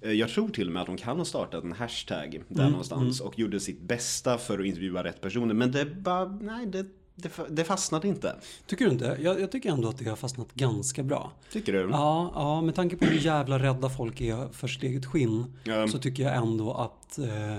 [0.00, 3.20] Eh, Jag tror till och med att de kan ha startat en hashtag där någonstans
[3.20, 5.54] och gjorde sitt bästa för att intervjua rätt personer.
[5.54, 8.36] Men det bara, nej, det, det, det fastnade inte.
[8.66, 9.18] Tycker du inte?
[9.20, 11.32] Jag, jag tycker ändå att det har fastnat ganska bra.
[11.52, 11.78] Tycker du?
[11.92, 15.88] Ja, ja, med tanke på hur jävla rädda folk är för sitt eget skinn Ja.
[15.88, 17.58] så tycker jag ändå att eh,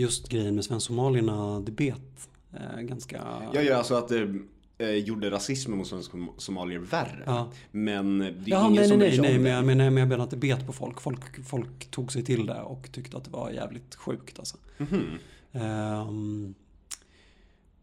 [0.00, 3.22] just grejen med svensk-somalierna, det bet eh, ganska...
[3.54, 4.34] Jag gör alltså att det
[4.78, 7.22] eh, gjorde rasismen mot svenska somalier värre.
[7.26, 7.52] Ja.
[7.70, 10.08] Men det är Ja, ingen nej, som nej, nej, nej, men jag menar, men jag
[10.08, 11.00] menar att det bet på folk.
[11.00, 11.44] folk.
[11.44, 14.56] Folk tog sig till det och tyckte att det var jävligt sjukt alltså.
[14.78, 15.00] Mhm.
[15.52, 16.54] Ehm,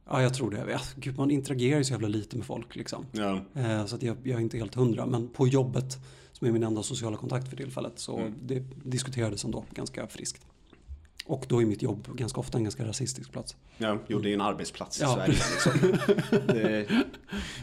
[0.10, 0.66] ja, jag tror det.
[0.72, 3.06] Ja, gud, man interagerar ju så jävla lite med folk liksom.
[3.12, 3.42] Ja.
[3.54, 5.06] Eh, Så att jag, jag är inte helt hundra.
[5.06, 5.98] Men på jobbet,
[6.32, 8.34] som är min enda sociala kontakt för tillfället, så Mm.
[8.46, 10.47] det diskuterades ändå ganska friskt.
[11.28, 13.56] Och då är mitt jobb ganska ofta en ganska rasistisk plats.
[13.78, 15.16] Ja, jo, det är ju en arbetsplats i Ja.
[15.16, 15.34] Sverige.
[15.34, 16.18] Liksom.
[16.48, 16.88] Det,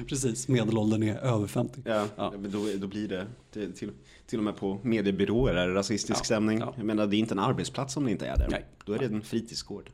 [0.09, 1.83] Precis, medelåldern är över 50.
[1.85, 2.33] ja, Ja.
[2.48, 3.90] då, då blir det, det till,
[4.27, 6.59] till och med på mediebyråer är det rasistisk Ja, stämning.
[6.59, 6.74] ja.
[6.77, 8.46] Jag menar, det är inte en arbetsplats om det inte är det.
[8.50, 8.64] Nej.
[8.85, 9.90] Då är det en fritidsgård.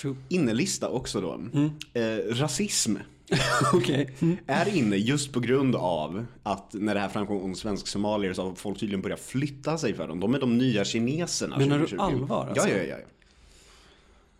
[0.00, 0.16] True.
[0.28, 1.32] Innelista också då.
[1.32, 1.70] Mm.
[1.92, 2.96] Eh, rasism
[3.72, 4.10] Okej.
[4.46, 8.54] är inne just på grund av att när det här framkom om svensk-somalier så har
[8.54, 10.20] folk tydligen börjat flytta sig för dem.
[10.20, 11.58] De är de nya kineserna.
[11.58, 12.02] Menar du 2020.
[12.02, 12.68] allvar, alltså?
[12.68, 12.96] Ja, ja, ja.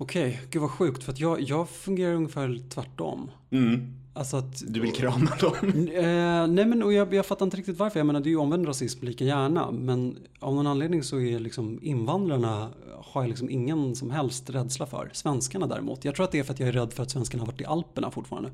[0.03, 1.05] Okej, gud vad sjukt.
[1.05, 3.31] För att jag, jag fungerar ungefär tvärtom.
[3.51, 3.95] Mm.
[4.15, 4.63] Alltså att...
[4.67, 5.55] Du vill krama dem?
[5.95, 8.01] Eh, nej men och jag, jag fattar inte riktigt varför.
[8.01, 9.71] Jag menar det är ju omvänd rasism lika gärna.
[9.71, 14.87] Men av någon anledning så är liksom invandrarna har jag liksom ingen som helst rädsla
[14.87, 15.11] för.
[15.13, 16.05] Svenskarna däremot.
[16.05, 17.61] Jag tror att det är för att jag är rädd för att svenskarna har varit
[17.61, 18.51] i Alperna fortfarande.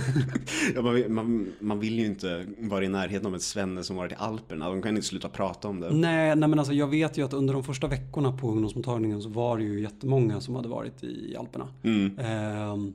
[0.74, 3.96] Ja, man, vill- man, man vill ju inte vara i närheten av ett svenne som
[3.96, 4.68] varit i Alperna.
[4.68, 5.90] De kan inte sluta prata om det.
[5.90, 9.28] Nej, nej men alltså jag vet ju att under de första veckorna på ungdomsmottagningen så
[9.28, 11.68] var det ju jättemånga som hade varit i Alperna.
[11.82, 12.18] Mm.
[12.18, 12.92] Ehm,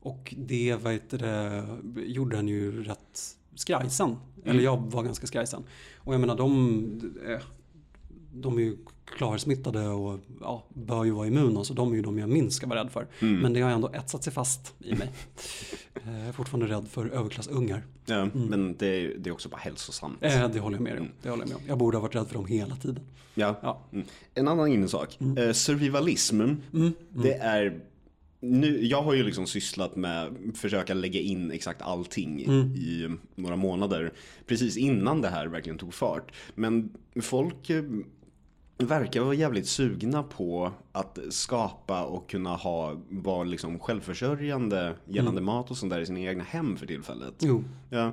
[0.00, 1.64] och det, vad heter det,
[2.02, 3.20] gjorde han ju rätt
[3.54, 4.16] skrajsen.
[4.44, 5.62] Eller jag var ganska skrajsen.
[5.98, 6.84] Och jag menar de,
[7.28, 7.42] eh,
[8.32, 8.76] de är ju
[9.16, 11.64] klarsmittade och ja, bör ju vara immuna.
[11.64, 13.06] Så de är ju de jag minst ska vara rädd för.
[13.20, 15.10] Men det har ändå etsat sig fast i mig.
[16.06, 17.86] Eh, Jag är fortfarande rädd för överklassungar.
[18.06, 20.18] Ja, Men det är, det är också bara hälsosamt.
[20.20, 21.08] Eh, Det håller jag med om.
[21.22, 21.62] Det håller jag med om.
[21.68, 23.04] Jag borde ha varit rädd för dem hela tiden.
[23.34, 23.56] Ja.
[23.62, 23.80] Ja.
[23.92, 24.06] Mm.
[24.34, 25.18] En annan innesak.
[25.38, 26.42] Eh, survivalism.
[27.08, 27.80] Det är...
[28.40, 33.56] Nu, jag har ju liksom sysslat med att försöka lägga in exakt allting i några
[33.56, 34.12] månader.
[34.46, 36.32] Precis innan det här verkligen tog fart.
[36.54, 36.90] Men
[37.22, 37.84] folk eh,
[38.86, 45.70] verkar vara jävligt sugna på att skapa och kunna ha, vara liksom självförsörjande gällande mat
[45.70, 47.34] och sånt där i sina egna hem för tillfället.
[47.38, 48.12] Jo, Ja.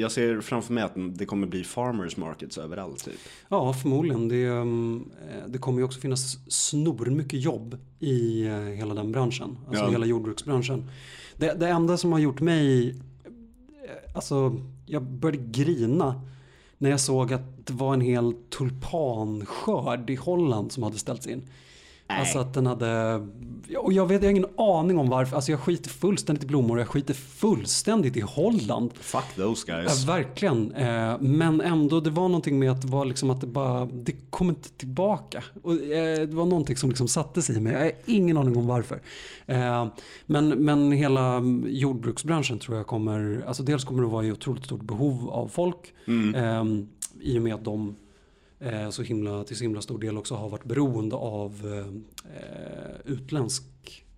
[0.00, 3.14] Jag ser framför mig att det kommer bli farmers markets överallt typ.
[3.48, 4.28] Ja, förmodligen.
[4.28, 9.12] Det, um, eh, det kommer ju också finnas snor mycket jobb i eh, hela den
[9.12, 9.56] branschen.
[9.68, 9.90] Alltså Ja.
[9.90, 10.90] hela jordbruksbranschen.
[11.36, 12.88] Det, det enda som har gjort mig...
[12.88, 16.20] eh, Alltså, jag började grina
[16.78, 21.42] när jag såg att det var en hel tulpanskörd i Holland som hade ställts in.
[22.10, 22.20] Nej.
[22.20, 23.14] Alltså att den hade,
[23.78, 26.74] och jag vet jag har ingen aning om varför, alltså jag skiter fullständigt i blommor
[26.76, 28.90] och jag skiter fullständigt i Holland.
[28.94, 30.04] Fuck those Ja, guys.
[30.04, 30.72] verkligen.
[30.72, 34.12] Eh, men ändå, det var någonting med att det var liksom att det bara, det
[34.30, 35.44] kom inte tillbaka.
[35.62, 37.72] Och, eh, det var någonting som liksom satte sig i mig.
[37.72, 39.00] Jag har ingen aning om varför.
[39.46, 39.86] Eh,
[40.26, 44.82] men, men hela jordbruksbranschen tror jag kommer, alltså dels kommer det vara i otroligt stort
[44.82, 45.92] behov av folk.
[46.36, 46.64] Eh,
[47.20, 47.96] I och med att de
[48.90, 51.52] så himla, till så himla stor del också har varit beroende av
[52.36, 53.62] eh, utländsk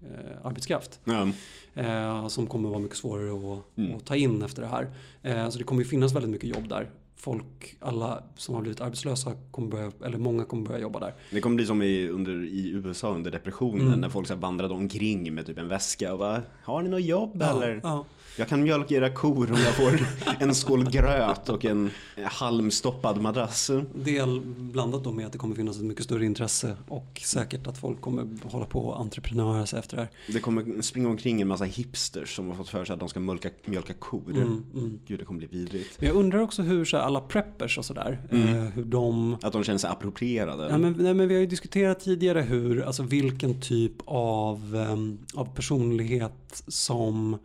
[0.03, 1.01] eh, arbetskraft.
[1.05, 1.29] Ja.
[1.75, 3.97] Eh, som kommer vara mycket svårare att, Mm.
[3.97, 4.91] att ta in efter det här.
[5.23, 6.91] Eh, så det kommer ju finnas väldigt mycket jobb där.
[7.17, 11.15] Folk, alla som har blivit arbetslösa, kommer börja, eller många kommer börja jobba där.
[11.31, 14.01] Det kommer bli som i, under, i USA under depressionen Mm.
[14.01, 17.43] när folk så vandrade omkring med typ en väska och bara Har ni något jobb
[17.43, 17.81] eller?
[17.83, 18.05] Ja,
[18.37, 20.07] Jag kan mjölka era kor om jag får
[20.41, 21.91] en skål gröt och en
[22.25, 23.71] halmstoppad madrass.
[23.95, 27.79] del blandat då med att det kommer finnas ett mycket större intresse och säkert att
[27.79, 30.11] folk kommer hålla på och entreprenöra sig efter det här.
[30.33, 33.21] Det kommer springa omkring en massa hipsters som har fått för sig att de ska
[33.21, 34.23] mjölka, mjölka kor.
[34.31, 34.99] Mm, mm.
[35.07, 36.01] Gud, det kommer bli vidrigt.
[36.01, 38.49] Men jag undrar också hur så här, alla preppers och sådär, Mm.
[38.49, 40.69] eh, hur de Att de känner sig approprierade.
[40.71, 45.19] Ja, men, nej, men vi har ju diskuterat tidigare hur, alltså vilken typ av, ehm,
[45.35, 47.39] av personlighet som,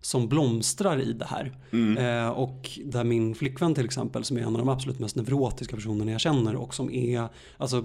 [0.00, 1.52] som blomstrar i det här.
[1.72, 1.98] Mm.
[1.98, 5.76] Eh, och där min flickvän till exempel, som är en av de absolut mest neurotiska
[5.76, 7.84] personerna jag känner och som är, alltså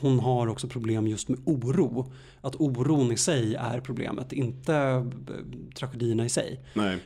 [0.00, 2.12] hon har också problem just med oro.
[2.40, 5.04] Att oron i sig är problemet, inte eh,
[5.74, 6.60] tragedierna i sig.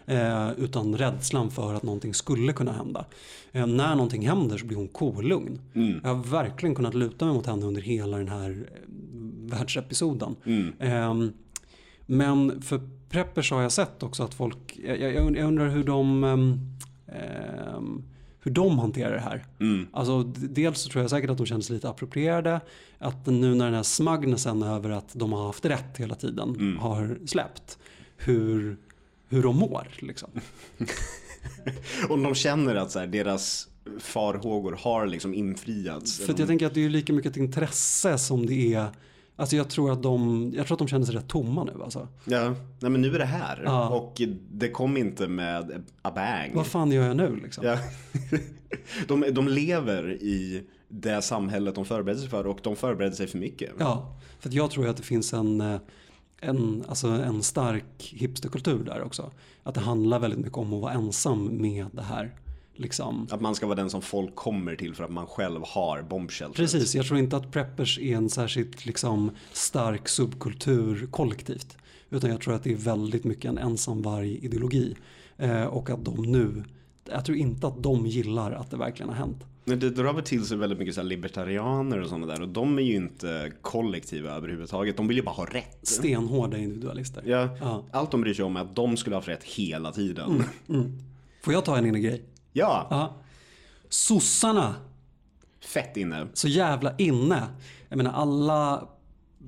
[0.07, 3.05] Eh, utan rädslan för att någonting skulle kunna hända.
[3.53, 5.61] Eh, när någonting händer så blir hon kolugn.
[5.75, 6.01] Mm.
[6.03, 10.37] Jag har verkligen kunnat luta mig mot henne under hela den här eh, världsepisoden.
[10.45, 10.73] Mm.
[10.79, 11.33] Ehm,
[12.07, 16.25] men för preppers har jag sett också att folk, jag, jag, jag undrar hur de,
[16.25, 18.03] ehm,
[18.43, 19.45] hur de hanterar det här.
[19.61, 19.87] Mm.
[19.93, 22.61] Alltså, dels så tror jag säkert att de känner sig lite approprierade.
[22.99, 26.79] Att nu när den här smugnesen över att de har haft rätt hela tiden Mm.
[26.79, 27.79] har släppt.
[28.17, 28.77] Hur,
[29.29, 30.31] hur de mår liksom.
[32.09, 33.69] Om de känner att så här, deras
[34.01, 36.19] farhågor har liksom infriats.
[36.19, 38.87] För jag tänker att det är lika mycket ett intresse som det är
[39.41, 42.09] Alltså jag tror att de, jag tror att de känner sig rätt tomma nu alltså.
[42.25, 43.63] Ja, nej men nu är det här.
[43.65, 43.89] Ja.
[43.89, 44.21] Och
[44.51, 46.53] det kom inte med a bang.
[46.55, 47.65] Vad fan gör jag nu liksom?
[47.65, 47.79] Ja.
[49.09, 53.39] De, de lever i det samhället de förbereder sig för och de förbereder sig för
[53.39, 53.71] mycket.
[53.79, 55.79] Ja, för jag tror att det finns en,
[56.41, 59.31] en, alltså en stark hipsterkultur där också.
[59.63, 62.35] Att det handlar väldigt mycket om att vara ensam med det här.
[62.79, 63.27] Liksom.
[63.31, 66.57] Att man ska vara den som folk kommer till för att man själv har bombsheltret.
[66.57, 71.77] Precis, jag tror inte att preppers är en särskilt liksom, stark subkultur kollektivt.
[72.11, 74.97] Utan jag tror att det är väldigt mycket en ensamvarg-ideologi.
[75.37, 76.65] Eh, och att de nu,
[77.11, 79.45] jag tror inte att de gillar att det verkligen har hänt.
[79.65, 82.43] Men det drar väl till sig väldigt mycket så libertarianer och sådana där.
[82.43, 84.97] Och de är ju inte kollektiva överhuvudtaget.
[84.97, 85.79] De vill ju bara ha rätt.
[85.83, 87.23] Stenhårda individualister.
[87.27, 87.85] Ja, Ja.
[87.93, 90.45] Allt de bryr sig om är att de skulle ha haft rätt hela tiden.
[90.69, 90.99] Mm.
[91.43, 92.23] Får jag ta en grej?
[92.53, 93.15] Ja, Ja.
[93.89, 94.75] Sossarna
[95.65, 96.27] fett inne.
[96.35, 97.43] så jävla inne.
[97.89, 98.89] Jag menar alla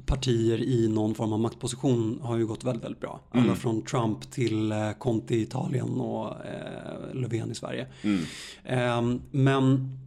[0.06, 3.20] partier i någon form av maktposition har ju gått väldigt, väldigt bra.
[3.30, 7.86] Alla från Trump till eh, Conte i Italien och eh, Löfven i Sverige.
[8.64, 9.98] Eh, men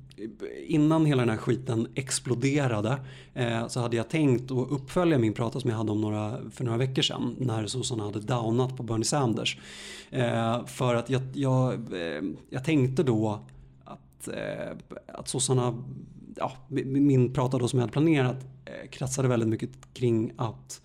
[0.68, 2.98] innan hela den här skiten exploderade
[3.34, 6.64] eh, så hade jag tänkt att uppfölja min prata som jag hade om några, för
[6.64, 9.58] några veckor sedan när sossarna hade downat på Bernie Sanders.
[10.10, 13.40] Eh, för att jag, jag, eh, jag tänkte då
[13.84, 15.84] att, eh, att sossarna,
[16.36, 20.82] ja, min prata då som jag hade planerat eh, kretsade väldigt mycket kring att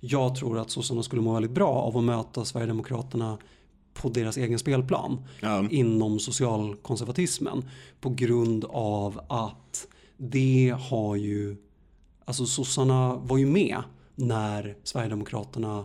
[0.00, 3.38] jag tror att sossarna skulle må väldigt bra av att möta Sverigedemokraterna
[4.02, 5.68] på deras egen spelplan Ja.
[5.70, 7.64] inom socialkonservatismen
[8.00, 11.56] på grund av att det har ju,
[12.24, 13.82] alltså sossarna var ju med
[14.14, 15.84] när Sverigedemokraterna,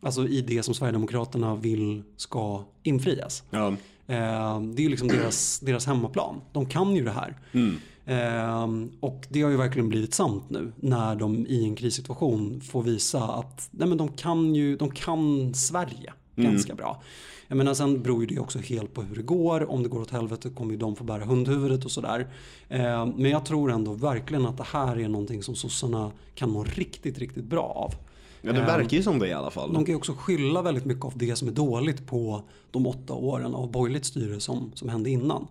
[0.00, 3.42] alltså i det som Sverigedemokraterna vill ska infrias.
[3.50, 3.68] Ja.
[4.06, 6.40] Eh, det är ju liksom deras, deras hemmaplan.
[6.52, 7.38] De kan ju det här.
[7.52, 7.76] Mm.
[8.06, 12.82] Eh, och det har ju verkligen blivit sant nu när de i en krissituation får
[12.82, 17.02] visa att nej men de kan ju, de kan Sverige ganska bra.
[17.48, 19.70] Jag menar sen beror ju det också helt på hur det går.
[19.70, 22.28] Om det går åt helvete kommer ju de få bära hundhuvudet och sådär.
[22.68, 26.64] Eh, men jag tror ändå verkligen att det här är någonting som sossarna kan må
[26.64, 27.94] riktigt, riktigt bra av.
[28.42, 29.72] ja, det verkar ju som det i alla fall.
[29.72, 33.12] De kan ju också skylla väldigt mycket av det som är dåligt på de åtta
[33.12, 35.46] åren av borgerligt styre som, som hände innan.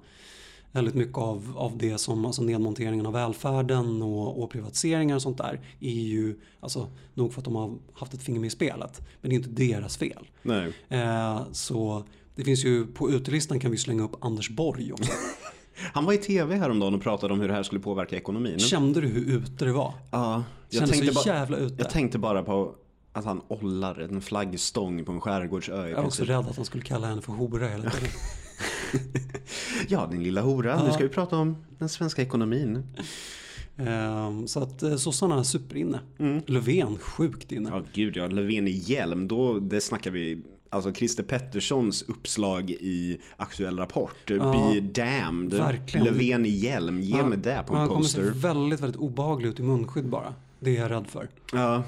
[0.73, 5.37] Väldigt mycket av, av det som, alltså nedmonteringen av välfärden och, och privatiseringar och sånt
[5.37, 9.01] där är ju, alltså nog för att de har haft ett finger med i spelet.
[9.21, 10.27] Men det är inte deras fel.
[10.41, 10.73] Nej.
[10.89, 12.03] Eh, så
[12.35, 15.11] det finns ju, på utelistan kan vi slänga upp Anders Borg också.
[15.93, 18.59] Han var i tv häromdagen och pratade om hur det här skulle påverka ekonomin.
[18.59, 19.93] Kände du hur ute det var?
[20.11, 21.75] Ja, jag tänkte, så bara, jävla ute.
[21.77, 22.75] jag tänkte bara på
[23.13, 25.87] att han ollar en flaggstång på en skärgårdsö.
[25.89, 28.09] Jag var också rädd att han skulle kalla henne för hora hela tiden.
[29.87, 30.79] Ja, din lilla hora.
[30.81, 30.93] Nu Ja.
[30.93, 32.83] ska vi prata om den svenska ekonomin.
[33.77, 35.99] Ehm, så att eh, sossarna är superinne.
[36.45, 37.69] Löfven sjukt inne.
[37.69, 38.27] Ja, gud ja.
[38.27, 39.27] Löfven i hjälm.
[39.27, 40.41] Då, det snackar vi.
[40.69, 44.27] Alltså Christer Petterssons uppslag i Aktuell Rapport.
[44.27, 45.53] Be damned.
[45.53, 46.05] verkligen.
[46.05, 47.01] Löfven i hjälm.
[47.01, 48.39] Ge mig det på en han kommer se poster.
[48.39, 50.33] väldigt, väldigt obehaglig ut i munskydd bara.
[50.59, 51.27] Det är jag rädd för.
[51.53, 51.83] Ja.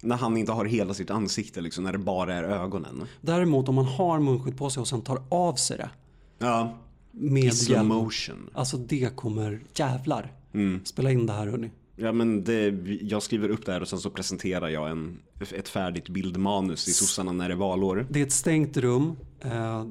[0.00, 1.84] När han inte har hela sitt ansikte liksom.
[1.84, 3.02] När det bara är ögonen.
[3.20, 5.90] Däremot om man har munskydd på sig och sen tar av sig det
[6.38, 6.74] Ja.
[7.10, 8.50] med slow motion.
[8.52, 10.32] Alltså det kommer, jävlar.
[10.52, 10.80] Mm.
[10.84, 11.70] Spela in det här hörni.
[11.96, 12.68] Ja men det,
[13.02, 15.18] jag skriver upp det här och sen så presenterar jag en,
[15.54, 18.06] ett färdigt bildmanus i sossarna när det är valår.
[18.10, 19.16] Det är ett stängt rum.
[19.40, 19.86] Eh,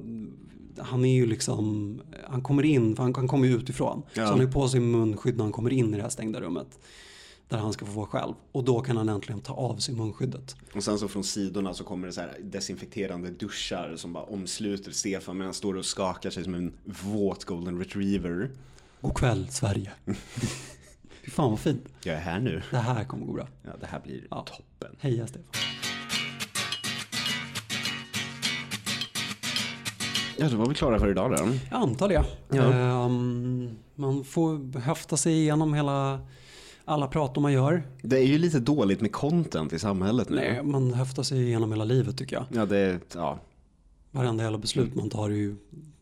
[0.79, 4.03] han är ju liksom, han kommer in, för han, han kommer ju utifrån.
[4.13, 4.25] Ja.
[4.25, 6.67] Så han har på sig munskydd när han kommer in i det här stängda rummet.
[7.49, 8.33] Där han ska få vara själv.
[8.51, 10.55] Och då kan han äntligen ta av sig munskyddet.
[10.75, 14.91] Och sen så från sidorna så kommer det så här desinfekterande duschar som bara omsluter
[14.91, 18.51] Stefan medan han står och skakar sig som en våt golden retriever.
[19.01, 19.91] God kväll Sverige.
[21.25, 21.83] Fy fan vad fint.
[22.03, 22.61] Jag är här nu.
[22.71, 23.47] Det här kommer gå bra.
[23.63, 24.45] Ja, det här blir Ja.
[24.47, 24.95] toppen.
[24.99, 25.43] Heja Stefan.
[30.39, 31.37] Ja, då var vi klara för idag då.
[31.71, 32.23] Jag antar det.
[32.49, 32.73] Ja.
[32.73, 36.19] Ehm, man får höfta sig igenom hela,
[36.87, 37.83] alla prator man gör.
[38.01, 40.35] Det är ju lite dåligt med content i samhället nu.
[40.35, 42.45] Nej, man höftar sig igenom hela livet tycker jag.
[42.53, 43.39] Ja, det är, ja.
[44.11, 45.55] Varenda jävla beslut man tar är ju,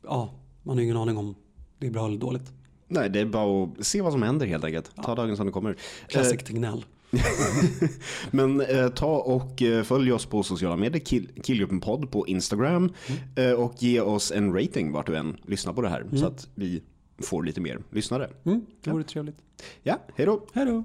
[0.04, 1.36] ja, man har ingen aning om
[1.80, 2.52] det är bra eller dåligt.
[2.88, 4.92] Nej, det är bara att se vad som händer helt enkelt.
[5.04, 5.76] Ta dagen som det kommer.
[6.08, 6.86] Classic Tegnell.
[8.32, 12.94] Men eh, ta och eh, följ oss på sociala medier, Kill, Killgruppen podd på Instagram
[13.36, 16.48] eh, och ge oss en rating vart du än lyssnar på det här så att
[16.56, 16.82] vi
[17.18, 18.30] får lite mer lyssnare.
[18.44, 19.38] Mm, det vore trevligt.
[19.84, 20.46] Ja, hej då!
[20.54, 20.84] Hej då!